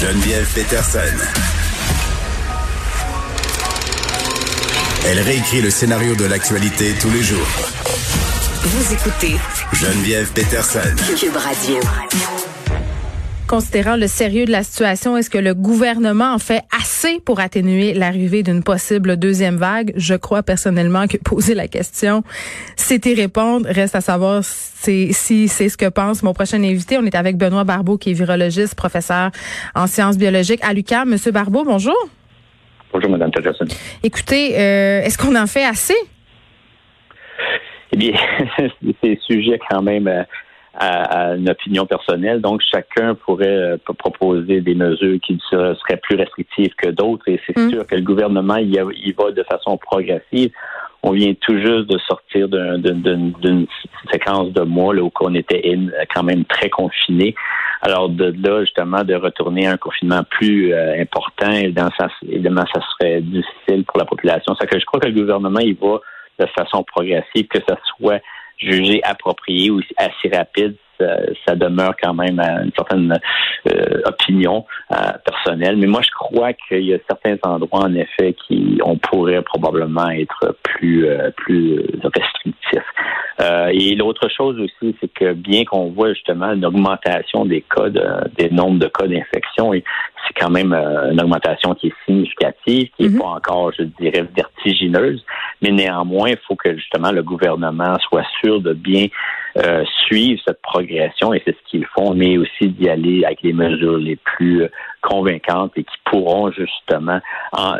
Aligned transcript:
Geneviève 0.00 0.46
Peterson. 0.54 1.00
Elle 5.06 5.18
réécrit 5.18 5.60
le 5.60 5.70
scénario 5.70 6.14
de 6.14 6.24
l'actualité 6.24 6.94
tous 7.00 7.10
les 7.10 7.22
jours. 7.24 7.48
Vous 8.62 8.92
écoutez 8.92 9.36
Geneviève 9.72 10.30
Peterson. 10.32 10.94
Cube 11.18 11.36
Radio. 11.36 11.80
Considérant 13.48 13.96
le 13.96 14.08
sérieux 14.08 14.44
de 14.44 14.50
la 14.50 14.62
situation, 14.62 15.16
est-ce 15.16 15.30
que 15.30 15.38
le 15.38 15.54
gouvernement 15.54 16.34
en 16.34 16.38
fait 16.38 16.64
assez 16.78 17.18
pour 17.20 17.40
atténuer 17.40 17.94
l'arrivée 17.94 18.42
d'une 18.42 18.62
possible 18.62 19.16
deuxième 19.16 19.56
vague? 19.56 19.94
Je 19.96 20.14
crois 20.16 20.42
personnellement 20.42 21.06
que 21.06 21.16
poser 21.16 21.54
la 21.54 21.66
question, 21.66 22.22
c'était 22.76 23.14
répondre. 23.14 23.66
Reste 23.66 23.94
à 23.94 24.02
savoir 24.02 24.44
si 24.44 25.14
c'est 25.14 25.68
ce 25.70 25.78
que 25.78 25.88
pense 25.88 26.22
mon 26.22 26.34
prochain 26.34 26.62
invité. 26.62 26.98
On 26.98 27.06
est 27.06 27.14
avec 27.14 27.38
Benoît 27.38 27.64
Barbeau, 27.64 27.96
qui 27.96 28.10
est 28.10 28.12
virologiste, 28.12 28.74
professeur 28.74 29.30
en 29.74 29.86
sciences 29.86 30.18
biologiques 30.18 30.62
à 30.62 30.74
l'UQAM. 30.74 31.08
Monsieur 31.08 31.32
Barbeau, 31.32 31.64
bonjour. 31.64 31.96
Bonjour, 32.92 33.10
Madame 33.10 33.30
Peterson. 33.30 33.64
Écoutez, 34.02 34.60
euh, 34.60 35.00
est-ce 35.00 35.16
qu'on 35.16 35.34
en 35.34 35.46
fait 35.46 35.64
assez? 35.64 35.96
Eh 37.92 37.96
bien, 37.96 38.12
c'est 39.02 39.18
sujet 39.26 39.58
quand 39.70 39.80
même 39.80 40.26
euh, 40.80 41.04
à, 41.10 41.34
une 41.34 41.50
opinion 41.50 41.86
personnelle. 41.86 42.40
Donc, 42.40 42.60
chacun 42.62 43.14
pourrait 43.14 43.46
euh, 43.48 43.76
proposer 43.98 44.60
des 44.60 44.74
mesures 44.74 45.18
qui 45.20 45.40
seraient 45.50 45.96
plus 46.02 46.16
restrictives 46.16 46.74
que 46.76 46.90
d'autres. 46.90 47.28
Et 47.28 47.40
c'est 47.46 47.58
mm. 47.58 47.70
sûr 47.70 47.86
que 47.86 47.94
le 47.94 48.02
gouvernement 48.02 48.56
il 48.56 48.74
y, 48.74 49.12
va 49.12 49.30
de 49.32 49.42
façon 49.44 49.76
progressive. 49.76 50.50
On 51.02 51.12
vient 51.12 51.32
tout 51.40 51.56
juste 51.58 51.88
de 51.88 51.98
sortir 51.98 52.48
d'une 52.48 53.66
séquence 54.12 54.52
de 54.52 54.62
mois 54.62 54.94
là, 54.94 55.02
où 55.02 55.10
on 55.20 55.34
était 55.34 55.62
quand 56.12 56.24
même 56.24 56.44
très 56.44 56.70
confiné. 56.70 57.34
Alors 57.82 58.08
de 58.08 58.34
là, 58.42 58.60
justement, 58.60 59.04
de 59.04 59.14
retourner 59.14 59.66
à 59.66 59.72
un 59.72 59.76
confinement 59.76 60.22
plus 60.28 60.72
euh, 60.72 61.00
important, 61.00 61.50
évidemment 61.52 61.90
ça, 61.98 62.08
évidemment, 62.28 62.64
ça 62.74 62.80
serait 62.92 63.20
difficile 63.20 63.84
pour 63.84 63.98
la 63.98 64.04
population. 64.04 64.54
Ça 64.56 64.66
que 64.66 64.78
je 64.78 64.84
crois 64.84 65.00
que 65.00 65.06
le 65.06 65.14
gouvernement, 65.14 65.60
il 65.60 65.76
va 65.76 66.00
de 66.38 66.46
façon 66.56 66.84
progressive, 66.84 67.46
que 67.48 67.58
ce 67.68 67.74
soit 67.96 68.20
jugé 68.58 69.00
approprié 69.04 69.70
ou 69.70 69.80
assez 69.96 70.28
rapide, 70.34 70.76
ça, 71.46 71.54
demeure 71.54 71.94
quand 72.00 72.14
même 72.14 72.38
à 72.40 72.62
une 72.62 72.72
certaine 72.76 73.18
euh, 73.68 74.00
opinion 74.04 74.64
euh, 74.92 74.96
personnelle. 75.24 75.76
Mais 75.76 75.86
moi, 75.86 76.02
je 76.02 76.10
crois 76.10 76.52
qu'il 76.52 76.84
y 76.84 76.94
a 76.94 76.98
certains 77.08 77.36
endroits, 77.42 77.84
en 77.84 77.94
effet, 77.94 78.34
qui 78.46 78.80
on 78.84 78.96
pourrait 78.96 79.42
probablement 79.42 80.08
être 80.10 80.56
plus 80.62 81.06
euh, 81.06 81.30
plus 81.36 81.80
restrictifs. 82.02 82.92
et 83.70 83.94
l'autre 83.94 84.28
chose 84.28 84.58
aussi, 84.58 84.96
c'est 85.00 85.12
que 85.12 85.32
bien 85.32 85.64
qu'on 85.64 85.90
voit 85.90 86.12
justement 86.12 86.52
une 86.52 86.64
augmentation 86.64 87.44
des 87.44 87.62
cas 87.62 87.88
des 87.88 88.50
nombres 88.50 88.78
de 88.78 88.88
cas 88.88 89.06
d'infection, 89.06 89.72
c'est 90.26 90.34
quand 90.38 90.50
même 90.50 90.72
une 90.72 91.20
augmentation 91.20 91.74
qui 91.74 91.88
est 91.88 91.94
significative, 92.06 92.88
qui 92.96 93.02
n'est 93.02 93.08
mm-hmm. 93.08 93.18
pas 93.18 93.28
encore, 93.28 93.72
je 93.72 93.82
dirais, 93.82 94.26
vertigineuse, 94.36 95.24
mais 95.62 95.70
néanmoins, 95.70 96.30
il 96.30 96.38
faut 96.46 96.56
que 96.56 96.76
justement 96.76 97.10
le 97.10 97.22
gouvernement 97.22 97.96
soit 98.00 98.26
sûr 98.40 98.60
de 98.60 98.72
bien 98.72 99.06
euh, 99.56 99.84
suivre 100.06 100.40
cette 100.46 100.62
progression 100.62 101.34
et 101.34 101.42
c'est 101.44 101.56
ce 101.56 101.70
qu'ils 101.70 101.86
font, 101.86 102.14
mais 102.14 102.38
aussi 102.38 102.68
d'y 102.68 102.88
aller 102.88 103.24
avec 103.24 103.42
les 103.42 103.52
mesures 103.52 103.96
les 103.96 104.16
plus 104.16 104.62
euh, 104.62 104.68
convaincantes 105.00 105.72
et 105.76 105.84
qui 105.84 105.96
pourront 106.04 106.50
justement 106.52 107.18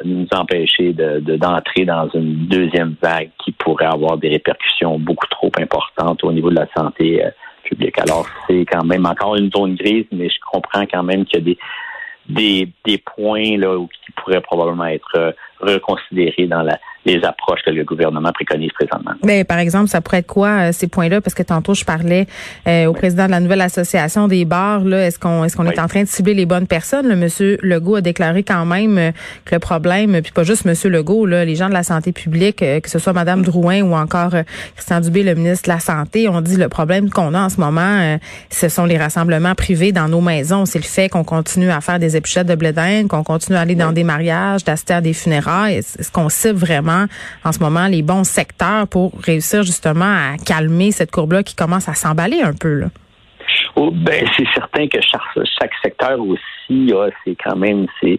nous 0.05 0.27
empêcher 0.33 0.93
de, 0.93 1.21
d'entrer 1.37 1.85
dans 1.85 2.09
une 2.15 2.47
deuxième 2.47 2.97
vague 3.01 3.31
qui 3.45 3.53
pourrait 3.53 3.87
avoir 3.87 4.17
des 4.17 4.29
répercussions 4.29 4.99
beaucoup 4.99 5.27
trop 5.29 5.53
importantes 5.61 6.25
au 6.25 6.33
niveau 6.33 6.51
de 6.51 6.57
la 6.57 6.67
santé 6.77 7.25
euh, 7.25 7.31
publique. 7.65 7.99
Alors 7.99 8.27
c'est 8.47 8.65
quand 8.65 8.85
même 8.85 9.07
encore 9.07 9.37
une 9.37 9.51
zone 9.51 9.77
grise, 9.77 10.07
mais 10.11 10.29
je 10.29 10.39
comprends 10.51 10.87
quand 10.87 11.03
même 11.03 11.27
qu'il 11.27 11.39
y 11.39 11.43
a 11.43 11.45
des 11.45 11.59
des, 12.29 12.69
des 12.85 12.99
points 12.99 13.57
là 13.57 13.79
qui 13.87 14.13
pourraient 14.13 14.41
probablement 14.41 14.87
être 14.87 15.35
reconsidérés 15.61 16.47
dans 16.47 16.63
la 16.63 16.79
les 17.09 17.25
approches 17.25 17.61
que 17.65 17.71
le 17.71 17.85
gouvernement 17.85 18.33
préconise 18.33 18.73
présentement. 18.73 19.13
Mais 19.25 19.45
par 19.45 19.59
exemple, 19.59 19.89
ça 19.89 20.01
pourrait 20.01 20.19
être 20.19 20.27
quoi 20.27 20.49
euh, 20.49 20.73
ces 20.73 20.87
points-là? 20.87 21.21
Parce 21.21 21.35
que 21.35 21.43
tantôt 21.43 21.75
je 21.75 21.85
parlais 21.85 22.27
euh, 22.67 22.87
au 22.87 22.93
président 22.93 23.27
de 23.27 23.31
la 23.31 23.41
nouvelle 23.41 23.61
association 23.61 24.29
des 24.29 24.45
bars. 24.45 24.81
Là, 24.81 25.07
est-ce 25.07 25.19
qu'on 25.19 25.45
est-ce 25.45 25.57
qu'on 25.57 25.67
est 25.67 25.79
en 25.79 25.89
train 25.89 26.03
de 26.03 26.09
cibler 26.09 26.35
les 26.35 26.47
bonnes 26.47 26.67
personnes? 26.67 27.09
Le 27.09 27.17
Monsieur 27.17 27.59
Legault 27.63 27.97
a 27.97 28.01
déclaré 28.01 28.43
quand 28.43 28.65
même 28.65 28.99
euh, 28.99 29.11
que 29.45 29.55
le 29.55 29.59
problème, 29.59 30.21
puis 30.23 30.33
pas 30.33 30.45
juste 30.45 30.65
Monsieur 30.65 30.91
Legault, 30.91 31.27
là, 31.27 31.45
les 31.45 31.57
gens 31.57 31.69
de 31.69 31.75
la 31.75 31.83
santé 31.83 32.13
publique, 32.13 32.59
que 32.59 32.89
ce 32.91 32.99
soit 32.99 33.13
Madame 33.13 33.43
Drouin 33.43 33.83
ou 33.83 33.95
encore 33.95 34.35
Christian 34.75 35.01
Dubé, 35.01 35.23
le 35.23 35.35
ministre 35.35 35.69
de 35.69 35.75
la 35.75 35.81
santé, 35.81 36.29
ont 36.29 36.41
dit 36.41 36.57
le 36.57 36.69
problème 36.69 37.11
qu'on 37.11 37.35
a 37.35 37.41
en 37.41 37.49
ce 37.49 37.61
moment, 37.61 38.19
ce 38.51 38.69
sont 38.69 38.85
les 38.85 38.99
rassemblements 38.99 39.55
privés 39.55 39.93
dans 39.93 40.09
nos 40.09 40.21
maisons. 40.21 40.67
C'est 40.67 40.79
le 40.79 40.85
fait 40.85 41.09
qu'on 41.09 41.25
continue 41.25 41.71
à 41.71 41.81
faire 41.81 41.99
des 41.99 42.17
épichettes 42.17 42.47
de 42.47 42.55
blé 42.55 42.69
qu'on 43.09 43.25
continue 43.25 43.57
à 43.57 43.61
aller 43.61 43.75
dans 43.75 43.93
des 43.93 44.05
mariages, 44.05 44.65
d'assister 44.65 44.95
à 44.95 45.01
des 45.01 45.13
funérailles. 45.13 45.77
Est-ce 45.77 46.11
qu'on 46.11 46.29
cible 46.29 46.59
vraiment 46.59 46.98
en 47.45 47.53
ce 47.53 47.61
moment 47.61 47.87
les 47.87 48.03
bons 48.03 48.25
secteurs 48.25 48.89
pour 48.89 49.13
réussir 49.21 49.63
justement 49.63 50.05
à 50.05 50.37
calmer 50.45 50.93
cette 50.93 51.11
courbe-là 51.11 51.43
qui 51.43 51.55
commence 51.55 51.89
à 51.89 51.95
s'emballer 51.95 52.41
un 52.41 52.53
peu? 52.53 52.85
Oh, 53.77 53.91
ben, 53.93 54.27
c'est 54.37 54.47
certain 54.55 54.89
que 54.89 54.99
chaque, 55.01 55.71
secteur 55.83 56.19
aussi 56.21 56.93
a 56.93 57.09
c'est 57.25 57.37
quand 57.43 57.57
même 57.57 57.87
ses, 58.01 58.19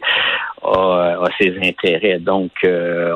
ses 1.39 1.57
intérêts. 1.62 2.19
Donc, 2.19 2.51
euh, 2.63 3.13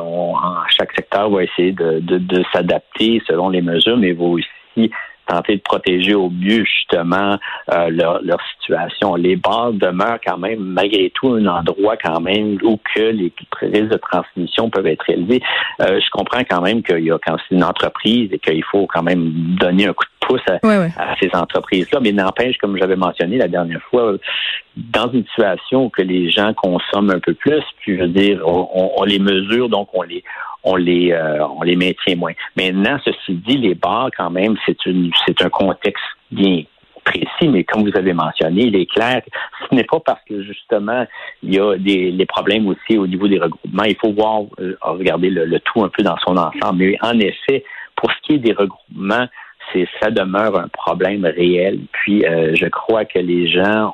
chaque 0.77 0.91
secteur 0.93 1.29
va 1.29 1.43
essayer 1.43 1.71
de, 1.71 1.99
de 1.99 2.43
s'adapter 2.51 3.21
selon 3.27 3.49
les 3.49 3.61
mesures, 3.61 3.97
mais 3.97 4.11
va 4.11 4.25
aussi 4.25 4.91
tenter 5.27 5.57
de 5.57 5.61
protéger 5.61 6.15
au 6.15 6.29
mieux 6.29 6.63
justement 6.65 7.37
euh, 7.71 7.89
leur, 7.89 8.21
leur, 8.23 8.39
situation. 8.59 9.15
Les 9.15 9.35
bars 9.35 9.73
demeurent 9.73 10.19
quand 10.25 10.37
même 10.37 10.59
malgré 10.59 11.09
tout 11.11 11.33
un 11.33 11.45
endroit 11.45 11.97
quand 11.97 12.19
même 12.19 12.57
où 12.63 12.79
que 12.95 13.01
les 13.01 13.31
risques 13.61 13.89
de 13.89 13.97
transmission 13.97 14.69
peuvent 14.69 14.87
être 14.87 15.09
élevés. 15.09 15.41
Euh, 15.81 15.99
je 15.99 16.09
comprends 16.11 16.43
quand 16.49 16.61
même 16.61 16.83
qu'il 16.83 17.03
y 17.05 17.11
a 17.11 17.17
quand 17.25 17.35
c'est 17.37 17.55
une 17.55 17.63
entreprise 17.63 18.29
et 18.31 18.39
qu'il 18.39 18.63
faut 18.63 18.87
quand 18.87 19.03
même 19.03 19.31
donner 19.59 19.87
un 19.87 19.93
coup 19.93 20.05
de 20.05 20.27
pouce 20.27 20.41
à, 20.47 21.15
ces 21.19 21.29
entreprises-là, 21.33 21.99
mais 22.01 22.11
n'empêche, 22.11 22.57
comme 22.57 22.77
j'avais 22.77 22.95
mentionné 22.95 23.37
la 23.37 23.47
dernière 23.47 23.81
fois, 23.89 24.13
dans 24.77 25.11
une 25.11 25.25
situation 25.25 25.85
où 25.85 25.89
que 25.89 26.01
les 26.01 26.31
gens 26.31 26.53
consomment 26.53 27.11
un 27.11 27.19
peu 27.19 27.33
plus, 27.33 27.63
puis 27.79 27.97
je 27.97 28.03
veux 28.03 28.07
dire, 28.07 28.41
on, 28.45 28.91
on 28.97 29.03
les 29.03 29.19
mesure, 29.19 29.67
donc 29.69 29.89
on 29.93 30.03
les 30.03 30.23
on 30.63 30.75
les 30.75 31.11
euh, 31.11 31.45
on 31.47 31.61
les 31.61 31.75
maintient 31.75 32.15
moins. 32.15 32.33
Maintenant, 32.55 32.97
ceci 33.03 33.33
dit, 33.33 33.57
les 33.57 33.75
bars, 33.75 34.09
quand 34.15 34.29
même, 34.29 34.55
c'est 34.65 34.85
une 34.85 35.11
c'est 35.25 35.41
un 35.41 35.49
contexte 35.49 36.03
bien 36.31 36.63
précis, 37.03 37.49
mais 37.49 37.63
comme 37.63 37.83
vous 37.83 37.97
avez 37.97 38.13
mentionné, 38.13 38.63
il 38.63 38.75
est 38.75 38.89
clair 38.89 39.21
ce 39.69 39.75
n'est 39.75 39.83
pas 39.83 39.99
parce 39.99 40.21
que 40.27 40.41
justement 40.43 41.05
il 41.41 41.53
y 41.53 41.59
a 41.59 41.75
des 41.77 42.25
problèmes 42.25 42.67
aussi 42.67 42.97
au 42.97 43.07
niveau 43.07 43.27
des 43.27 43.39
regroupements. 43.39 43.83
Il 43.83 43.95
faut 43.95 44.13
voir 44.13 44.43
euh, 44.59 44.75
regarder 44.81 45.29
le, 45.29 45.59
tout 45.59 45.83
un 45.83 45.89
peu 45.89 46.03
dans 46.03 46.17
son 46.17 46.37
ensemble. 46.37 46.77
Mais 46.79 46.97
en 47.01 47.19
effet, 47.19 47.63
pour 47.95 48.11
ce 48.11 48.17
qui 48.23 48.33
est 48.35 48.39
des 48.39 48.53
regroupements, 48.53 49.27
c'est 49.71 49.87
ça 50.01 50.11
demeure 50.11 50.57
un 50.57 50.67
problème 50.67 51.25
réel. 51.25 51.79
Puis 51.91 52.25
euh, 52.25 52.55
je 52.55 52.67
crois 52.67 53.05
que 53.05 53.19
les 53.19 53.47
gens 53.47 53.93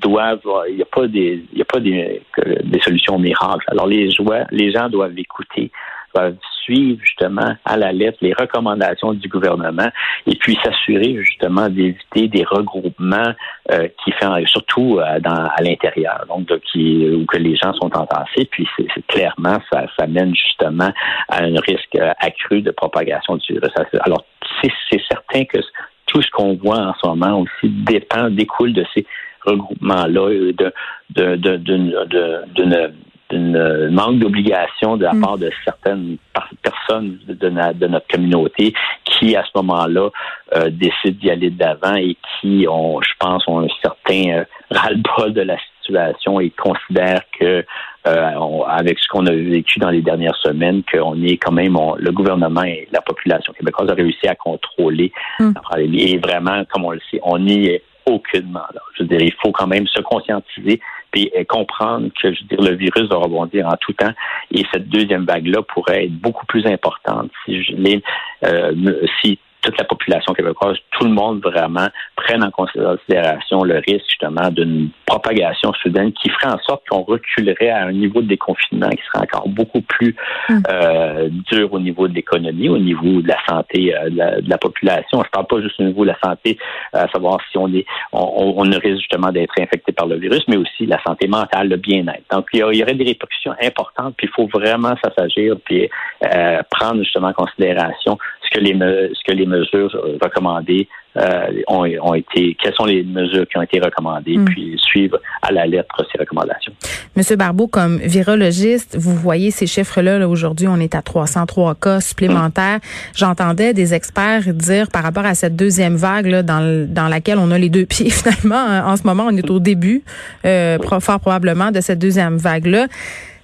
doivent 0.00 0.40
il 0.68 0.76
n'y 0.76 0.82
a 0.82 0.86
pas 0.86 1.06
des 1.06 1.44
il 1.52 1.58
y 1.58 1.62
a 1.62 1.66
pas 1.66 1.80
des, 1.80 2.22
des 2.64 2.80
solutions 2.80 3.18
miracles. 3.18 3.64
Alors 3.68 3.86
les 3.86 4.10
joueurs, 4.10 4.46
les 4.50 4.72
gens 4.72 4.88
doivent 4.88 5.18
écouter 5.18 5.70
doivent 6.14 6.36
suivre 6.62 7.00
justement 7.02 7.54
à 7.64 7.76
la 7.76 7.92
lettre 7.92 8.18
les 8.20 8.32
recommandations 8.32 9.12
du 9.14 9.28
gouvernement 9.28 9.88
et 10.26 10.36
puis 10.36 10.58
s'assurer 10.62 11.16
justement 11.22 11.68
d'éviter 11.68 12.28
des 12.28 12.44
regroupements 12.44 13.32
euh, 13.70 13.88
qui 14.04 14.12
font 14.12 14.34
surtout 14.46 14.98
euh, 14.98 15.20
dans, 15.20 15.46
à 15.46 15.62
l'intérieur, 15.62 16.24
donc 16.28 16.48
qui, 16.70 17.08
où 17.08 17.24
que 17.26 17.38
les 17.38 17.56
gens 17.56 17.72
sont 17.74 17.90
entassés. 17.96 18.46
Puis 18.50 18.66
c'est, 18.76 19.06
clairement 19.06 19.58
ça, 19.72 19.86
ça 19.98 20.06
mène 20.06 20.34
justement 20.34 20.92
à 21.28 21.42
un 21.42 21.54
risque 21.66 21.96
euh, 21.96 22.12
accru 22.20 22.62
de 22.62 22.70
propagation 22.70 23.36
du 23.36 23.54
virus. 23.54 23.72
Alors 24.00 24.24
c'est, 24.60 24.72
c'est 24.90 25.02
certain 25.10 25.44
que 25.44 25.58
tout 26.06 26.22
ce 26.22 26.30
qu'on 26.30 26.54
voit 26.54 26.78
en 26.78 26.94
ce 27.02 27.08
moment 27.08 27.40
aussi 27.40 27.68
dépend, 27.68 28.28
découle 28.30 28.72
de 28.72 28.84
ces 28.94 29.06
regroupements-là, 29.44 30.52
de, 30.52 30.72
de, 31.10 31.36
de, 31.36 31.56
de, 31.56 32.44
de, 32.54 32.92
une 33.32 33.88
manque 33.90 34.18
d'obligation 34.18 34.96
de 34.96 35.04
la 35.04 35.12
Mm. 35.14 35.20
part 35.20 35.38
de 35.38 35.50
certaines 35.64 36.16
personnes 36.62 37.18
de, 37.26 37.34
de 37.34 37.48
na- 37.48 37.72
de 37.72 37.86
notre 37.86 38.06
communauté 38.08 38.72
qui, 39.04 39.36
à 39.36 39.42
ce 39.44 39.50
moment-là, 39.56 40.10
euh, 40.56 40.70
décident 40.70 41.18
d'y 41.20 41.30
aller 41.30 41.50
de 41.50 41.58
l'avant 41.58 41.94
et 41.96 42.16
qui 42.40 42.66
ont, 42.68 43.00
je 43.00 43.12
pense, 43.18 43.46
ont 43.48 43.60
un 43.60 43.68
certain 43.82 44.38
euh, 44.40 44.44
ras-le-bol 44.70 45.32
de 45.32 45.42
la 45.42 45.56
situation 45.80 46.40
et 46.40 46.50
considèrent 46.50 47.22
que 47.38 47.64
euh, 48.06 48.30
on- 48.36 48.64
avec 48.64 48.98
ce 48.98 49.06
qu'on 49.08 49.26
a 49.26 49.32
vécu 49.32 49.78
dans 49.78 49.90
les 49.90 50.02
dernières 50.02 50.36
semaines, 50.36 50.82
qu'on 50.92 51.22
est 51.22 51.36
quand 51.36 51.52
même, 51.52 51.76
on- 51.76 51.94
le 51.96 52.10
gouvernement 52.10 52.64
et 52.64 52.88
la 52.92 53.00
population 53.00 53.52
québécoise 53.52 53.88
a 53.90 53.94
réussi 53.94 54.26
à 54.26 54.34
contrôler 54.34 55.12
Mm. 55.38 55.52
la 55.54 55.60
pandémie. 55.60 56.02
Et 56.10 56.18
vraiment, 56.18 56.64
comme 56.70 56.84
on 56.84 56.90
le 56.90 57.00
sait, 57.10 57.20
on 57.22 57.38
n'y 57.38 57.66
est 57.66 57.82
aucunement. 58.06 58.66
Là. 58.74 58.80
Je 58.96 59.04
veux 59.04 59.08
dire, 59.08 59.20
il 59.22 59.32
faut 59.40 59.52
quand 59.52 59.68
même 59.68 59.86
se 59.86 60.00
conscientiser 60.02 60.80
euh, 61.16 61.44
comprendre 61.44 62.08
que, 62.20 62.32
je 62.32 62.40
veux 62.40 62.48
dire, 62.48 62.70
le 62.70 62.76
virus 62.76 63.08
va 63.08 63.16
rebondir 63.16 63.66
en 63.66 63.76
tout 63.80 63.92
temps. 63.92 64.12
Et 64.50 64.64
cette 64.72 64.88
deuxième 64.88 65.24
vague-là 65.24 65.62
pourrait 65.62 66.06
être 66.06 66.18
beaucoup 66.18 66.46
plus 66.46 66.66
importante 66.66 67.30
si 67.44 67.62
je 67.62 67.72
l'ai, 67.72 68.02
euh, 68.44 68.72
si 69.20 69.38
toute 69.62 69.78
la 69.78 69.84
population 69.84 70.34
québécoise, 70.34 70.76
tout 70.90 71.04
le 71.04 71.10
monde 71.10 71.40
vraiment 71.42 71.88
prenne 72.16 72.42
en 72.44 72.50
considération 72.50 73.62
le 73.64 73.76
risque 73.76 74.04
justement 74.08 74.50
d'une 74.50 74.90
propagation 75.06 75.72
soudaine 75.74 76.12
qui 76.12 76.28
ferait 76.30 76.52
en 76.52 76.58
sorte 76.58 76.82
qu'on 76.88 77.02
reculerait 77.02 77.70
à 77.70 77.84
un 77.84 77.92
niveau 77.92 78.22
de 78.22 78.26
déconfinement 78.28 78.88
qui 78.90 79.02
serait 79.06 79.24
encore 79.24 79.48
beaucoup 79.48 79.80
plus 79.82 80.14
Mm. 80.48 80.62
euh, 80.70 81.28
dur 81.52 81.72
au 81.72 81.78
niveau 81.78 82.08
de 82.08 82.14
l'économie, 82.14 82.68
au 82.68 82.78
niveau 82.78 83.22
de 83.22 83.28
la 83.28 83.36
santé 83.48 83.94
euh, 83.96 84.10
de, 84.10 84.16
la, 84.16 84.40
de 84.40 84.50
la 84.50 84.58
population. 84.58 85.22
Je 85.24 85.30
parle 85.30 85.46
pas 85.46 85.60
juste 85.60 85.78
au 85.78 85.84
niveau 85.84 86.02
de 86.04 86.08
la 86.10 86.18
santé, 86.22 86.58
à 86.92 87.06
savoir 87.08 87.38
si 87.50 87.58
on 87.58 87.72
est, 87.72 87.86
on, 88.12 88.54
on 88.56 88.62
risque 88.62 88.96
justement 88.98 89.30
d'être 89.30 89.54
infecté 89.60 89.92
par 89.92 90.06
le 90.06 90.16
virus, 90.16 90.42
mais 90.48 90.56
aussi 90.56 90.86
la 90.86 91.00
santé 91.06 91.28
mentale, 91.28 91.68
le 91.68 91.76
bien-être. 91.76 92.24
Donc 92.32 92.46
il 92.52 92.58
y, 92.60 92.62
a- 92.62 92.72
il 92.72 92.78
y 92.78 92.82
aurait 92.82 92.94
des 92.94 93.04
répercussions 93.04 93.54
importantes, 93.62 94.14
puis 94.16 94.26
il 94.26 94.34
faut 94.34 94.48
vraiment 94.52 94.94
s'assagir, 95.02 95.54
puis 95.64 95.88
euh, 96.24 96.60
prendre 96.70 96.98
justement 97.02 97.28
en 97.28 97.32
considération 97.32 98.18
que 98.52 98.60
les 98.60 98.72
ce 98.72 99.22
que 99.26 99.32
les 99.36 99.46
mesures 99.46 99.94
euh, 99.94 100.18
recommandées 100.22 100.88
euh, 101.16 101.46
ont, 101.68 101.84
ont 102.00 102.14
été, 102.14 102.56
quelles 102.62 102.74
sont 102.74 102.86
les 102.86 103.02
mesures 103.02 103.46
qui 103.46 103.58
ont 103.58 103.62
été 103.62 103.78
recommandées, 103.80 104.36
Mm. 104.38 104.44
puis 104.46 104.76
suivre 104.78 105.18
à 105.42 105.52
la 105.52 105.66
lettre 105.66 105.94
ces 106.10 106.18
recommandations. 106.18 106.72
Monsieur 107.16 107.36
Barbeau, 107.36 107.66
comme 107.66 107.98
virologiste, 107.98 108.96
vous 108.98 109.14
voyez 109.14 109.50
ces 109.50 109.66
chiffres-là, 109.66 110.18
là, 110.18 110.28
aujourd'hui, 110.28 110.68
on 110.68 110.76
est 110.78 110.94
à 110.94 111.02
303 111.02 111.74
cas 111.74 112.00
supplémentaires. 112.00 112.78
J'entendais 113.14 113.74
des 113.74 113.92
experts 113.92 114.54
dire 114.54 114.88
par 114.90 115.02
rapport 115.02 115.26
à 115.26 115.34
cette 115.34 115.54
deuxième 115.56 115.96
vague 115.96 116.26
là, 116.26 116.42
dans, 116.42 116.86
dans 116.88 117.08
laquelle 117.08 117.38
on 117.38 117.50
a 117.50 117.58
les 117.58 117.68
deux 117.68 117.84
pieds 117.92 118.08
finalement. 118.10 118.56
hein, 118.66 118.84
En 118.86 118.96
ce 118.96 119.02
moment, 119.06 119.26
on 119.30 119.36
est 119.36 119.50
au 119.50 119.58
début, 119.60 120.02
euh, 120.46 120.78
fort 121.00 121.20
probablement, 121.20 121.70
de 121.70 121.80
cette 121.80 121.98
deuxième 121.98 122.36
vague-là. 122.38 122.86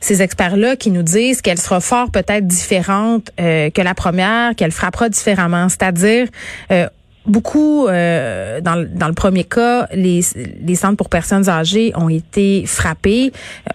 Ces 0.00 0.22
experts-là 0.22 0.76
qui 0.76 0.90
nous 0.90 1.02
disent 1.02 1.42
qu'elle 1.42 1.58
sera 1.58 1.80
fort 1.80 2.10
peut-être 2.10 2.46
différente 2.46 3.30
euh, 3.40 3.70
que 3.70 3.82
la 3.82 3.94
première, 3.94 4.54
qu'elle 4.54 4.70
frappera 4.70 5.08
différemment. 5.08 5.68
C'est-à-dire, 5.68 6.28
euh, 6.70 6.88
Beaucoup, 7.28 7.86
euh, 7.88 8.62
dans, 8.62 8.88
dans 8.88 9.06
le 9.06 9.12
premier 9.12 9.44
cas, 9.44 9.86
les, 9.92 10.20
les 10.62 10.74
centres 10.74 10.96
pour 10.96 11.10
personnes 11.10 11.46
âgées 11.50 11.92
ont 11.94 12.08
été 12.08 12.64
frappés. 12.64 13.32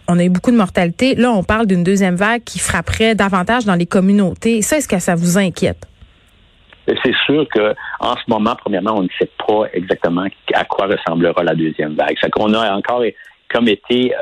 On 0.08 0.18
a 0.18 0.24
eu 0.24 0.30
beaucoup 0.30 0.50
de 0.50 0.58
mortalité. 0.58 1.14
Là, 1.14 1.32
on 1.32 1.44
parle 1.44 1.68
d'une 1.68 1.84
deuxième 1.84 2.16
vague 2.16 2.44
qui 2.44 2.58
frapperait 2.58 3.14
davantage 3.14 3.66
dans 3.66 3.76
les 3.76 3.86
communautés. 3.86 4.64
Ça, 4.64 4.78
est-ce 4.78 4.88
que 4.88 4.98
ça 4.98 5.14
vous 5.14 5.38
inquiète? 5.38 5.86
C'est 6.88 7.14
sûr 7.28 7.48
que 7.54 7.76
en 8.00 8.16
ce 8.16 8.24
moment, 8.28 8.56
premièrement, 8.56 8.96
on 8.98 9.04
ne 9.04 9.10
sait 9.20 9.30
pas 9.48 9.66
exactement 9.72 10.26
à 10.56 10.66
quoi 10.66 10.88
ressemblera 10.88 11.44
la 11.44 11.54
deuxième 11.54 11.94
vague. 11.94 12.18
C'est 12.20 12.32
qu'on 12.32 12.54
a 12.56 12.74
encore 12.76 13.04
comme 13.54 13.68
été 13.68 14.14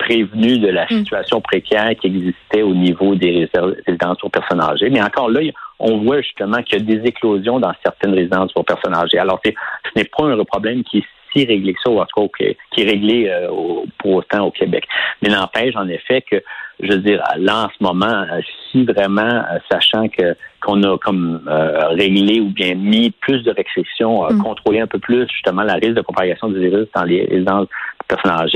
prévenu 0.00 0.58
de 0.58 0.68
la 0.68 0.86
situation 0.88 1.40
précaire 1.40 1.90
qui 2.00 2.06
existait 2.08 2.62
au 2.62 2.74
niveau 2.74 3.14
des 3.14 3.48
résidences 3.86 4.18
pour 4.18 4.30
personnes 4.30 4.60
âgées. 4.60 4.90
Mais 4.90 5.02
encore 5.02 5.28
là, 5.30 5.40
on 5.78 5.98
voit 5.98 6.20
justement 6.22 6.62
qu'il 6.62 6.78
y 6.78 6.82
a 6.82 6.84
des 6.96 7.06
éclosions 7.08 7.60
dans 7.60 7.72
certaines 7.84 8.14
résidences 8.14 8.52
pour 8.52 8.64
personnes 8.64 8.94
âgées. 8.94 9.18
Alors, 9.18 9.40
ce 9.44 9.50
n'est 9.96 10.04
pas 10.16 10.24
un 10.24 10.44
problème 10.44 10.82
qui 10.84 10.98
est 10.98 11.04
si 11.32 11.44
réglé 11.44 11.74
que 11.74 11.78
ça, 11.84 11.90
ou 11.90 12.00
en 12.00 12.06
tout 12.06 12.26
cas 12.28 12.44
qui 12.72 12.80
est 12.82 12.84
réglé 12.90 13.28
euh, 13.28 13.48
au- 13.50 13.84
pour 13.98 14.14
autant 14.14 14.46
au 14.46 14.50
Québec. 14.50 14.82
Mais 15.22 15.28
n'empêche, 15.28 15.76
en 15.76 15.86
effet, 15.86 16.22
que 16.28 16.42
je 16.80 16.90
veux 16.92 16.98
dire, 16.98 17.22
là, 17.38 17.66
en 17.66 17.68
ce 17.68 17.84
moment, 17.84 18.06
euh, 18.32 18.40
si 18.72 18.84
vraiment, 18.84 19.22
euh, 19.22 19.58
sachant 19.70 20.08
que 20.08 20.34
qu'on 20.60 20.82
a 20.82 20.98
comme 20.98 21.40
euh, 21.48 21.86
réglé 21.90 22.40
ou 22.40 22.48
bien 22.50 22.74
mis 22.74 23.10
plus 23.12 23.42
de 23.44 23.52
restrictions, 23.52 24.24
euh, 24.26 24.32
Mm. 24.34 24.42
contrôlé 24.42 24.80
un 24.80 24.86
peu 24.88 24.98
plus 24.98 25.26
justement 25.28 25.62
la 25.62 25.74
risque 25.74 25.94
de 25.94 26.00
propagation 26.02 26.48
du 26.48 26.58
virus 26.58 26.88
dans 26.96 27.04
les 27.04 27.24
résidences 27.30 27.66
de 27.68 27.99
personnes 28.16 28.48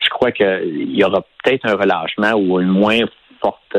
je 0.00 0.08
crois 0.10 0.32
qu'il 0.32 0.94
y 0.94 1.04
aura 1.04 1.22
peut-être 1.42 1.66
un 1.66 1.74
relâchement 1.74 2.32
ou 2.32 2.60
une 2.60 2.68
moins 2.68 3.00
forte, 3.40 3.76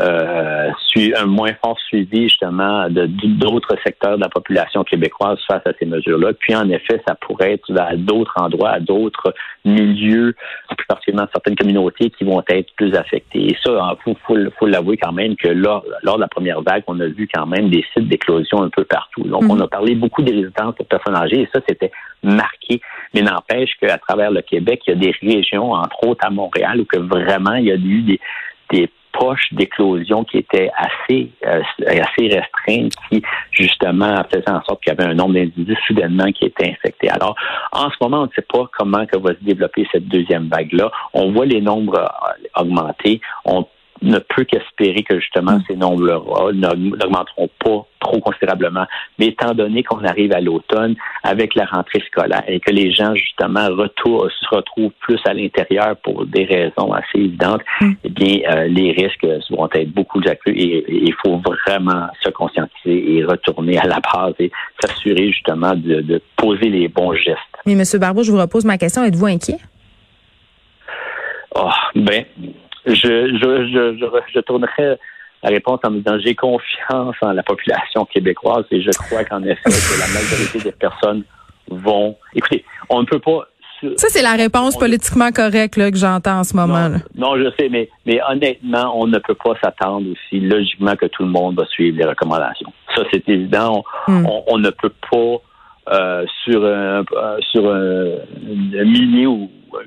euh, 0.00 0.70
un 1.16 1.26
moins 1.26 1.52
fort 1.62 1.78
suivi 1.80 2.28
justement 2.28 2.88
de 2.90 3.06
d'autres 3.06 3.76
secteurs 3.84 4.16
de 4.16 4.22
la 4.22 4.28
population 4.28 4.84
québécoise 4.84 5.38
face 5.46 5.62
à 5.66 5.70
ces 5.78 5.86
mesures-là. 5.86 6.32
Puis 6.38 6.54
en 6.54 6.68
effet, 6.68 7.00
ça 7.06 7.14
pourrait 7.14 7.52
être 7.52 7.70
à 7.78 7.96
d'autres 7.96 8.34
endroits, 8.36 8.70
à 8.70 8.80
d'autres 8.80 9.32
milieux, 9.64 10.34
plus 10.76 10.86
particulièrement 10.86 11.28
certaines 11.32 11.56
communautés 11.56 12.10
qui 12.10 12.24
vont 12.24 12.42
être 12.48 12.72
plus 12.76 12.94
affectées. 12.94 13.52
Et 13.52 13.56
ça, 13.64 13.70
il 13.72 14.02
faut, 14.02 14.16
faut, 14.26 14.36
faut 14.58 14.66
l'avouer 14.66 14.96
quand 14.96 15.12
même 15.12 15.36
que 15.36 15.48
lors, 15.48 15.84
lors 16.02 16.16
de 16.16 16.22
la 16.22 16.28
première 16.28 16.62
vague, 16.62 16.82
on 16.86 16.98
a 17.00 17.06
vu 17.06 17.28
quand 17.32 17.46
même 17.46 17.70
des 17.70 17.84
sites 17.94 18.08
d'éclosion 18.08 18.62
un 18.62 18.70
peu 18.70 18.84
partout. 18.84 19.22
Donc, 19.22 19.42
Mhm. 19.42 19.50
on 19.52 19.60
a 19.60 19.68
parlé 19.68 19.94
beaucoup 19.94 20.22
des 20.22 20.32
résidences 20.32 20.74
pour 20.74 20.86
personnes 20.86 21.16
âgées 21.16 21.42
et 21.42 21.48
ça, 21.52 21.60
c'était 21.68 21.90
marqué. 22.22 22.80
Mais 23.14 23.22
n'empêche 23.22 23.70
qu'à 23.80 23.98
travers 23.98 24.30
le 24.30 24.42
Québec, 24.42 24.82
il 24.86 24.90
y 24.90 24.92
a 24.92 24.96
des 24.96 25.14
régions, 25.22 25.72
entre 25.72 26.06
autres 26.06 26.24
à 26.26 26.30
Montréal, 26.30 26.80
où 26.80 26.84
que 26.84 26.98
vraiment 26.98 27.54
il 27.54 27.66
y 27.66 27.72
a 27.72 27.76
eu 27.76 28.02
des, 28.02 28.20
des 28.70 28.90
poches 29.18 29.52
d'éclosion 29.52 30.24
qui 30.24 30.38
étaient 30.38 30.70
assez 30.76 31.30
euh, 31.44 31.62
assez 31.86 32.28
restreintes, 32.28 32.92
qui 33.10 33.22
justement 33.50 34.22
faisaient 34.30 34.50
en 34.50 34.62
sorte 34.62 34.82
qu'il 34.82 34.92
y 34.92 34.96
avait 34.96 35.10
un 35.10 35.14
nombre 35.14 35.34
d'individus 35.34 35.76
soudainement 35.86 36.30
qui 36.32 36.46
étaient 36.46 36.70
infectés. 36.70 37.10
Alors, 37.10 37.34
en 37.72 37.90
ce 37.90 37.96
moment, 38.00 38.20
on 38.22 38.26
ne 38.26 38.32
sait 38.34 38.46
pas 38.52 38.68
comment 38.78 39.06
que 39.06 39.18
va 39.18 39.30
se 39.30 39.44
développer 39.44 39.86
cette 39.92 40.06
deuxième 40.08 40.48
vague-là. 40.48 40.90
On 41.12 41.32
voit 41.32 41.46
les 41.46 41.60
nombres 41.60 41.98
euh, 41.98 42.60
augmenter. 42.60 43.20
On 43.44 43.66
ne 44.02 44.18
peut 44.18 44.44
qu'espérer 44.44 45.02
que 45.02 45.18
justement 45.20 45.58
ces 45.66 45.76
nombres-là 45.76 46.20
n'augmenteront 46.52 47.48
pas 47.58 47.86
trop 48.00 48.20
considérablement. 48.20 48.86
Mais 49.18 49.26
étant 49.26 49.54
donné 49.54 49.82
qu'on 49.82 50.04
arrive 50.04 50.32
à 50.32 50.40
l'automne 50.40 50.94
avec 51.24 51.54
la 51.54 51.64
rentrée 51.64 52.00
scolaire 52.06 52.44
et 52.46 52.60
que 52.60 52.70
les 52.70 52.92
gens 52.92 53.14
justement 53.14 53.66
retour, 53.68 54.28
se 54.30 54.54
retrouvent 54.54 54.92
plus 55.00 55.18
à 55.26 55.34
l'intérieur 55.34 55.96
pour 56.02 56.24
des 56.26 56.44
raisons 56.44 56.92
assez 56.92 57.18
évidentes, 57.18 57.62
Mm. 57.80 57.92
eh 58.04 58.08
bien 58.08 58.38
euh, 58.50 58.64
les 58.68 58.92
risques 58.92 59.26
vont 59.50 59.68
être 59.72 59.90
beaucoup 59.92 60.20
accrus 60.26 60.54
et 60.56 60.78
et 60.88 61.04
il 61.04 61.14
faut 61.24 61.40
vraiment 61.66 62.06
se 62.22 62.30
conscientiser 62.30 63.16
et 63.16 63.24
retourner 63.24 63.78
à 63.78 63.86
la 63.86 64.00
base 64.00 64.34
et 64.38 64.50
s'assurer 64.80 65.30
justement 65.32 65.74
de, 65.74 66.00
de 66.00 66.22
poser 66.36 66.68
les 66.68 66.88
bons 66.88 67.14
gestes. 67.14 67.38
Mais 67.66 67.74
Monsieur 67.74 67.98
Barbeau, 67.98 68.22
je 68.22 68.30
vous 68.30 68.38
repose 68.38 68.64
ma 68.64 68.78
question. 68.78 69.02
Êtes-vous 69.04 69.26
inquiet? 69.26 69.58
Oh, 71.54 71.70
ben, 71.94 72.24
je, 72.94 73.38
je, 73.38 73.66
je, 73.72 73.96
je, 73.98 74.06
je 74.34 74.40
tournerais 74.40 74.98
la 75.42 75.50
réponse 75.50 75.80
en 75.84 75.90
me 75.90 75.98
disant 75.98 76.18
j'ai 76.18 76.34
confiance 76.34 77.14
en 77.22 77.32
la 77.32 77.42
population 77.42 78.04
québécoise 78.06 78.64
et 78.70 78.80
je 78.82 78.90
crois 78.90 79.24
qu'en 79.24 79.42
effet 79.44 79.62
que 79.64 80.00
la 80.00 80.06
majorité 80.20 80.58
des 80.60 80.72
personnes 80.72 81.22
vont. 81.70 82.16
Écoutez, 82.34 82.64
on 82.90 83.00
ne 83.02 83.06
peut 83.06 83.20
pas. 83.20 83.46
Ça, 83.96 84.08
c'est 84.08 84.22
la 84.22 84.32
réponse 84.34 84.74
on- 84.74 84.80
politiquement 84.80 85.30
correcte 85.30 85.76
là, 85.76 85.88
que 85.92 85.96
j'entends 85.96 86.40
en 86.40 86.44
ce 86.44 86.56
moment. 86.56 86.88
Non, 87.14 87.36
je 87.36 87.48
sais, 87.56 87.68
mais, 87.68 87.88
mais 88.06 88.18
honnêtement, 88.28 88.92
on 89.00 89.06
ne 89.06 89.18
peut 89.20 89.36
pas 89.36 89.54
s'attendre 89.62 90.10
aussi 90.10 90.40
logiquement 90.40 90.96
que 90.96 91.06
tout 91.06 91.22
le 91.22 91.28
monde 91.28 91.54
va 91.56 91.64
suivre 91.66 91.96
les 91.96 92.04
recommandations. 92.04 92.72
Ça, 92.96 93.02
c'est 93.12 93.28
évident. 93.28 93.84
On, 94.08 94.12
Mm. 94.12 94.26
on, 94.26 94.44
on 94.48 94.58
ne 94.58 94.70
peut 94.70 94.92
pas 95.10 95.36
euh, 95.94 96.26
sur 96.44 96.64
un, 96.66 97.04
sur 97.52 97.70
un, 97.72 98.14
un 98.80 98.84
millier 98.84 99.26
ou 99.26 99.48
euh, 99.74 99.78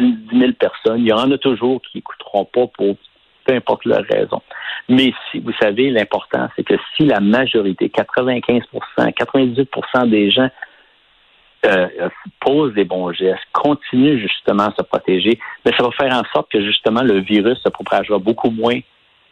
10 0.00 0.12
10 0.32 0.38
000 0.38 0.52
personnes, 0.52 1.00
il 1.00 1.08
y 1.08 1.12
en 1.12 1.30
a 1.30 1.38
toujours 1.38 1.80
qui 1.82 1.98
n'écouteront 1.98 2.44
pas 2.44 2.66
pour 2.66 2.96
peu 3.44 3.54
importe 3.54 3.84
leur 3.84 4.04
raison. 4.04 4.42
Mais 4.88 5.12
si 5.30 5.40
vous 5.40 5.52
savez, 5.60 5.90
l'important, 5.90 6.48
c'est 6.56 6.64
que 6.64 6.74
si 6.96 7.04
la 7.06 7.20
majorité, 7.20 7.88
95% 7.88 8.62
98% 8.98 10.08
des 10.08 10.30
gens 10.30 10.50
euh, 11.66 12.08
posent 12.40 12.74
des 12.74 12.84
bons 12.84 13.12
gestes, 13.12 13.42
continuent 13.52 14.18
justement 14.18 14.64
à 14.64 14.74
se 14.76 14.82
protéger, 14.82 15.38
mais 15.64 15.72
ça 15.76 15.82
va 15.82 15.90
faire 15.92 16.12
en 16.14 16.22
sorte 16.32 16.50
que 16.50 16.62
justement 16.62 17.02
le 17.02 17.20
virus 17.20 17.58
se 17.58 17.68
propagera 17.68 18.18
beaucoup 18.18 18.50
moins 18.50 18.80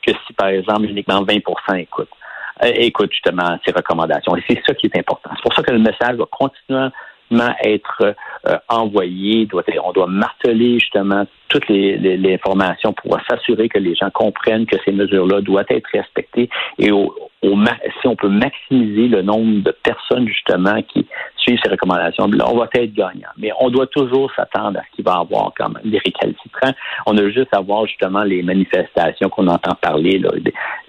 que 0.02 0.12
si, 0.26 0.32
par 0.34 0.48
exemple, 0.48 0.84
uniquement 0.84 1.22
20 1.22 1.76
écoutent. 1.76 2.08
Euh, 2.62 2.72
écoute 2.75 3.12
justement 3.12 3.58
ces 3.64 3.72
recommandations. 3.72 4.37
Et 4.37 4.44
c'est 4.48 4.60
ça 4.66 4.75
qui 4.75 4.87
est 4.87 4.98
important. 4.98 5.30
C'est 5.37 5.42
pour 5.42 5.54
ça 5.54 5.62
que 5.62 5.72
le 5.72 5.78
message 5.78 6.16
va 6.16 6.26
être 7.62 8.14
euh, 8.47 8.56
envoyé. 8.68 9.49
On 9.85 9.92
doit 9.92 10.06
marteler 10.06 10.78
justement 10.78 11.26
toutes 11.49 11.68
les, 11.68 11.97
les, 11.97 12.16
les 12.16 12.35
informations 12.35 12.92
pour 12.92 13.18
s'assurer 13.28 13.68
que 13.68 13.78
les 13.78 13.94
gens 13.94 14.11
comprennent 14.11 14.66
que 14.66 14.76
ces 14.85 14.92
mesures-là 14.92 15.40
doivent 15.40 15.66
être 15.70 15.88
respectées 15.92 16.49
et 16.78 16.90
au, 16.90 17.14
au, 17.42 17.56
si 18.00 18.08
on 18.08 18.16
peut 18.16 18.28
maximiser 18.28 19.08
le 19.08 19.23
nombre 19.23 19.62
de 19.62 19.75
personnes 19.82 20.28
justement 20.28 20.82
qui 20.82 21.06
suivre 21.49 21.61
ces 21.64 21.71
recommandations, 21.71 22.26
là, 22.28 22.45
on 22.49 22.59
va 22.59 22.69
être 22.75 22.95
gagnant. 22.95 23.28
Mais 23.38 23.50
on 23.61 23.71
doit 23.71 23.87
toujours 23.87 24.31
s'attendre 24.37 24.78
à 24.78 24.83
ce 24.83 24.97
qu'il 24.97 25.05
va 25.05 25.12
y 25.12 25.21
avoir 25.21 25.52
quand 25.57 25.71
même 25.71 25.83
des 25.85 25.99
récalcitrants. 25.99 26.73
On 27.07 27.17
a 27.17 27.31
juste 27.31 27.49
à 27.52 27.61
voir 27.61 27.87
justement 27.87 28.23
les 28.23 28.43
manifestations 28.43 29.28
qu'on 29.31 29.47
entend 29.47 29.75
parler, 29.81 30.19
là, 30.19 30.31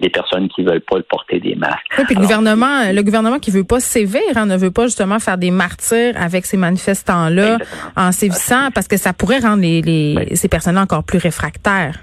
des, 0.00 0.10
personnes 0.10 0.48
qui 0.48 0.62
veulent 0.62 0.82
pas 0.82 1.00
porter 1.08 1.40
des 1.40 1.54
masques. 1.54 1.86
Oui, 1.96 2.04
puis 2.04 2.14
le 2.14 2.20
gouvernement, 2.20 2.92
le 2.92 3.02
gouvernement 3.02 3.38
qui 3.38 3.50
veut 3.50 3.64
pas 3.64 3.80
sévir, 3.80 4.20
hein, 4.36 4.46
ne 4.46 4.56
veut 4.56 4.72
pas 4.72 4.84
justement 4.84 5.18
faire 5.18 5.38
des 5.38 5.50
martyrs 5.50 6.14
avec 6.20 6.46
ces 6.46 6.56
manifestants-là 6.56 7.58
en 7.96 8.12
sévissant, 8.12 8.70
parce 8.74 8.88
que 8.88 8.96
ça 8.96 9.12
pourrait 9.12 9.38
rendre 9.38 9.62
les, 9.62 10.34
ces 10.34 10.48
personnes-là 10.48 10.82
encore 10.82 11.04
plus 11.04 11.18
réfractaires. 11.18 11.94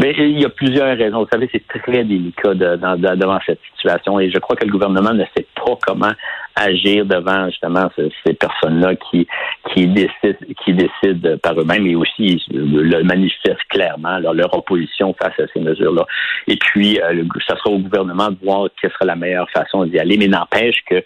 Mais 0.00 0.14
il 0.16 0.40
y 0.40 0.44
a 0.44 0.48
plusieurs 0.48 0.96
raisons. 0.96 1.20
Vous 1.20 1.28
savez, 1.30 1.48
c'est 1.52 1.66
très 1.82 2.04
délicat 2.04 2.54
devant 2.54 3.38
cette 3.44 3.60
situation 3.74 4.18
et 4.20 4.30
je 4.30 4.38
crois 4.38 4.56
que 4.56 4.64
le 4.64 4.72
gouvernement 4.72 5.12
ne 5.12 5.24
sait 5.36 5.46
pas 5.54 5.76
comment 5.86 6.12
agir 6.54 7.06
devant 7.06 7.46
justement 7.46 7.88
ces, 7.96 8.34
personnes-là 8.34 8.94
qui 8.96 9.26
qui 9.72 9.86
décident 9.86 10.38
qui 10.64 10.74
décident 10.74 11.36
par 11.42 11.58
eux-mêmes 11.58 11.86
et 11.86 11.94
aussi 11.94 12.42
le 12.50 13.02
manifestent 13.02 13.62
clairement 13.68 14.18
leur 14.18 14.54
opposition 14.56 15.14
face 15.20 15.38
à 15.38 15.44
ces 15.52 15.60
mesures-là. 15.60 16.06
Et 16.46 16.56
puis, 16.56 17.00
euh, 17.00 17.24
ça 17.46 17.56
sera 17.56 17.70
au 17.70 17.78
gouvernement 17.78 18.30
de 18.30 18.36
voir 18.42 18.68
quelle 18.80 18.90
sera 18.92 19.06
la 19.06 19.16
meilleure 19.16 19.50
façon 19.50 19.84
d'y 19.84 19.98
aller. 19.98 20.16
Mais 20.16 20.28
n'empêche 20.28 20.82
que 20.88 21.02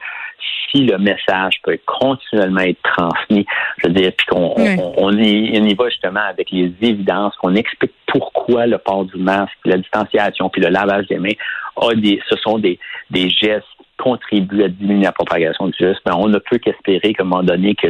si 0.70 0.84
le 0.84 0.98
message 0.98 1.60
peut 1.62 1.78
continuellement 1.86 2.60
être 2.60 2.82
transmis, 2.82 3.46
je 3.78 3.88
veux 3.88 3.94
dire, 3.94 4.12
puis 4.16 4.26
qu'on 4.26 4.54
on, 4.96 5.12
y, 5.12 5.74
va 5.74 5.88
justement 5.88 6.20
avec 6.20 6.50
les 6.50 6.72
évidences, 6.82 7.34
qu'on 7.36 7.54
explique 7.54 7.92
pourquoi 8.06 8.66
le 8.66 8.78
port 8.78 9.04
du 9.04 9.16
masque, 9.16 9.56
la 9.64 9.78
distanciation, 9.78 10.48
puis 10.48 10.60
le 10.60 10.68
lavage 10.68 11.06
des 11.06 11.18
mains, 11.18 11.34
a 11.76 11.94
des, 11.94 12.20
ce 12.28 12.36
sont 12.38 12.58
des, 12.58 12.78
des 13.10 13.28
gestes 13.30 13.66
contribue 13.98 14.62
à 14.64 14.68
diminuer 14.68 15.04
la 15.04 15.12
propagation 15.12 15.66
du 15.68 15.76
virus, 15.78 15.98
mais 16.06 16.12
on 16.14 16.28
ne 16.28 16.38
peut 16.38 16.58
qu'espérer 16.58 17.14
qu'à 17.14 17.22
un 17.22 17.26
moment 17.26 17.42
donné 17.42 17.74
que 17.74 17.86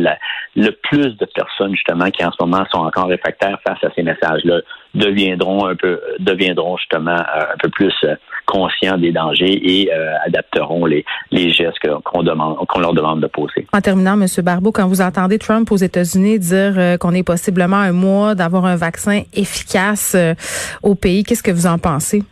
le 0.57 0.71
plus 0.71 1.17
de 1.17 1.27
personnes 1.35 1.73
justement 1.73 2.11
qui 2.11 2.25
en 2.25 2.31
ce 2.31 2.37
moment 2.41 2.65
sont 2.71 2.79
encore 2.79 3.09
réfractaires 3.09 3.59
face 3.67 3.83
à 3.83 3.89
ces 3.95 4.03
messages-là 4.03 4.61
deviendront 4.95 5.67
un 5.67 5.75
peu 5.75 6.01
deviendront 6.21 6.77
justement 6.79 7.11
euh, 7.11 7.43
un 7.53 7.59
peu 7.61 7.69
plus 7.69 7.93
euh, 8.05 8.15
conscients 8.47 8.97
des 8.97 9.13
dangers 9.13 9.61
et 9.63 9.93
euh, 9.93 10.13
adapteront 10.25 10.87
les, 10.87 11.05
les 11.31 11.51
gestes 11.51 11.79
qu'on 12.05 12.23
demande 12.23 12.57
qu'on 12.69 12.81
leur 12.81 12.95
demande 12.95 13.21
de 13.21 13.27
poser. 13.27 13.67
En 13.73 13.81
terminant, 13.81 14.19
M. 14.21 14.27
Barbeau, 14.43 14.73
quand 14.73 14.87
vous 14.87 15.01
entendez 15.01 15.39
Trump 15.39 15.71
aux 15.71 15.77
États-Unis 15.77 16.39
dire 16.39 16.99
qu'on 16.99 17.13
est 17.13 17.25
possiblement 17.25 17.77
un 17.77 17.93
mois 17.93 18.35
d'avoir 18.35 18.65
un 18.65 18.77
vaccin 18.77 19.23
efficace 19.35 20.17
au 20.83 20.95
pays, 20.95 21.25
qu'est-ce 21.25 21.43
que 21.43 21.51
vous 21.51 21.67
en 21.67 21.79
pensez? 21.79 22.23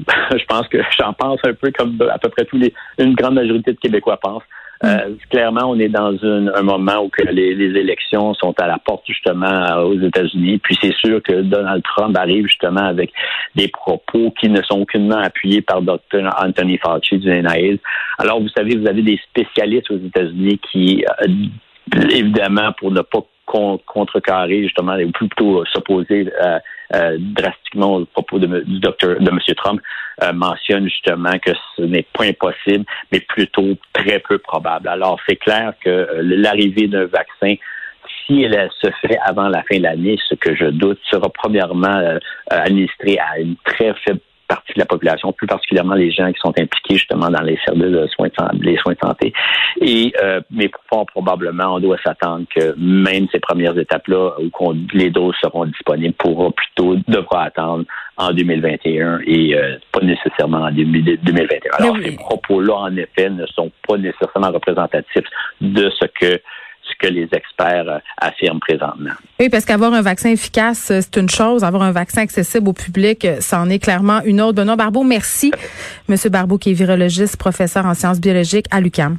je 0.32 0.44
pense 0.46 0.68
que 0.68 0.78
j'en 0.98 1.12
pense 1.12 1.40
un 1.44 1.54
peu 1.54 1.70
comme 1.76 1.98
à 2.10 2.18
peu 2.18 2.28
près 2.28 2.44
tous 2.44 2.58
les, 2.58 2.72
une 2.98 3.14
grande 3.14 3.34
majorité 3.34 3.72
de 3.72 3.78
Québécois 3.78 4.18
pensent. 4.18 4.42
Euh, 4.84 5.08
mm. 5.08 5.16
clairement, 5.30 5.70
on 5.70 5.78
est 5.78 5.88
dans 5.88 6.14
un 6.22 6.62
moment 6.62 7.04
où 7.04 7.08
que 7.08 7.22
les, 7.22 7.52
élections 7.52 8.34
sont 8.34 8.54
à 8.60 8.66
la 8.66 8.78
porte 8.78 9.04
justement 9.06 9.78
aux 9.78 9.98
États-Unis. 9.98 10.58
Puis 10.58 10.76
c'est 10.80 10.94
sûr 10.94 11.22
que 11.22 11.42
Donald 11.42 11.82
Trump 11.82 12.16
arrive 12.16 12.46
justement 12.46 12.84
avec 12.84 13.10
des 13.54 13.68
propos 13.68 14.32
qui 14.38 14.48
ne 14.48 14.62
sont 14.62 14.80
aucunement 14.80 15.18
appuyés 15.18 15.62
par 15.62 15.82
Dr. 15.82 16.28
Anthony 16.38 16.78
Fauci 16.78 17.18
du 17.18 17.28
NIH. 17.28 17.80
Alors, 18.18 18.40
vous 18.40 18.48
savez, 18.56 18.76
vous 18.76 18.86
avez 18.86 19.02
des 19.02 19.18
spécialistes 19.30 19.90
aux 19.90 19.98
États-Unis 19.98 20.60
qui, 20.70 21.04
euh, 21.22 22.06
évidemment, 22.10 22.72
pour 22.78 22.90
ne 22.90 23.00
pas 23.00 23.20
contrecarrer 23.86 24.64
justement, 24.64 24.96
ou 24.96 25.10
plutôt 25.12 25.64
s'opposer 25.66 26.30
euh, 26.44 26.58
euh, 26.94 27.16
drastiquement 27.18 27.96
au 27.96 28.04
propos 28.04 28.38
de, 28.38 28.60
du 28.60 28.80
docteur 28.80 29.20
de 29.20 29.30
M. 29.30 29.38
Trump, 29.56 29.80
euh, 30.22 30.32
mentionne 30.32 30.84
justement 30.84 31.38
que 31.38 31.52
ce 31.76 31.82
n'est 31.82 32.06
pas 32.12 32.24
impossible, 32.24 32.84
mais 33.12 33.20
plutôt 33.20 33.76
très 33.92 34.18
peu 34.20 34.38
probable. 34.38 34.88
Alors, 34.88 35.18
c'est 35.28 35.36
clair 35.36 35.72
que 35.84 36.08
l'arrivée 36.20 36.88
d'un 36.88 37.06
vaccin 37.06 37.54
si 38.24 38.42
elle 38.42 38.70
se 38.80 38.88
fait 39.02 39.18
avant 39.24 39.48
la 39.48 39.62
fin 39.62 39.78
de 39.78 39.84
l'année, 39.84 40.16
ce 40.28 40.34
que 40.34 40.54
je 40.56 40.66
doute, 40.66 40.98
sera 41.08 41.28
premièrement 41.28 42.18
administré 42.50 43.18
à 43.18 43.38
une 43.38 43.54
très 43.64 43.94
faible 44.04 44.20
partie 44.46 44.72
de 44.74 44.80
la 44.80 44.86
population, 44.86 45.32
plus 45.32 45.46
particulièrement 45.46 45.94
les 45.94 46.10
gens 46.10 46.30
qui 46.32 46.40
sont 46.40 46.54
impliqués 46.58 46.94
justement 46.94 47.28
dans 47.30 47.42
les 47.42 47.58
services 47.64 47.92
de 47.92 48.06
soins 48.08 48.28
de 48.28 48.64
les 48.64 48.76
soins 48.78 48.94
de 48.94 48.98
santé. 48.98 49.32
Et 49.80 50.12
euh, 50.22 50.40
mais 50.50 50.70
fort 50.88 51.06
probablement, 51.06 51.74
on 51.74 51.80
doit 51.80 51.98
s'attendre 52.04 52.46
que 52.54 52.74
même 52.78 53.26
ces 53.32 53.40
premières 53.40 53.76
étapes-là, 53.78 54.32
où 54.38 54.74
les 54.92 55.10
doses 55.10 55.34
seront 55.42 55.66
disponibles, 55.66 56.14
pourra 56.14 56.50
plutôt 56.50 56.96
devra 57.08 57.44
attendre 57.44 57.84
en 58.16 58.32
2021 58.32 59.20
et 59.26 59.54
euh, 59.54 59.76
pas 59.92 60.00
nécessairement 60.00 60.62
en 60.62 60.70
2021. 60.70 61.58
Alors, 61.78 61.96
ces 62.02 62.16
propos-là, 62.16 62.74
en 62.74 62.96
effet, 62.96 63.28
ne 63.30 63.46
sont 63.46 63.70
pas 63.86 63.96
nécessairement 63.98 64.50
représentatifs 64.50 65.26
de 65.60 65.90
ce 65.90 66.06
que 66.06 66.40
ce 66.88 67.06
que 67.06 67.12
les 67.12 67.28
experts 67.32 67.88
euh, 67.88 67.98
affirment 68.18 68.60
présentement. 68.60 69.12
Oui, 69.40 69.48
parce 69.48 69.64
qu'avoir 69.64 69.92
un 69.92 70.02
vaccin 70.02 70.30
efficace, 70.30 70.90
euh, 70.90 71.00
c'est 71.00 71.16
une 71.20 71.28
chose. 71.28 71.64
Avoir 71.64 71.82
un 71.82 71.92
vaccin 71.92 72.22
accessible 72.22 72.68
au 72.68 72.72
public, 72.72 73.24
euh, 73.24 73.38
c'en 73.40 73.68
est 73.68 73.78
clairement 73.78 74.22
une 74.24 74.40
autre. 74.40 74.54
Benoît 74.54 74.76
Barbeau, 74.76 75.02
merci. 75.02 75.52
Monsieur 76.08 76.30
Barbeau, 76.30 76.58
qui 76.58 76.70
est 76.70 76.74
virologiste, 76.74 77.36
professeur 77.36 77.86
en 77.86 77.94
sciences 77.94 78.20
biologiques 78.20 78.66
à 78.70 78.80
l'UQAM. 78.80 79.18